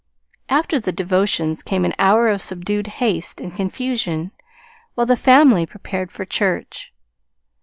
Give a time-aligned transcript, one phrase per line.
[0.49, 4.31] After the devotions came an hour of subdued haste and confusion
[4.95, 6.91] while the family prepared for church.